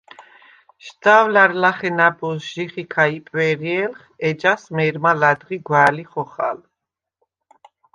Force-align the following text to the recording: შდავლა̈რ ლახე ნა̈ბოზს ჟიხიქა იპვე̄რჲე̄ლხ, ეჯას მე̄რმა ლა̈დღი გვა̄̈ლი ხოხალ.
შდავლა̈რ 0.85 1.51
ლახე 1.61 1.89
ნა̈ბოზს 1.97 2.47
ჟიხიქა 2.53 3.03
იპვე̄რჲე̄ლხ, 3.17 3.99
ეჯას 4.27 4.63
მე̄რმა 4.75 5.11
ლა̈დღი 5.21 5.57
გვა̄̈ლი 5.67 6.03
ხოხალ. 6.11 6.59